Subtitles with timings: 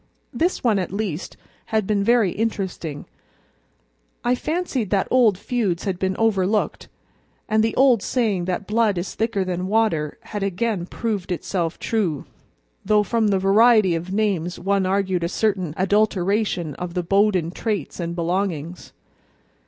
[0.33, 3.05] This one, at least, had been very interesting.
[4.23, 6.89] I fancied that old feuds had been overlooked,
[7.47, 12.25] and the old saying that blood is thicker than water had again proved itself true,
[12.83, 17.99] though from the variety of names one argued a certain adulteration of the Bowden traits
[17.99, 18.93] and belongings.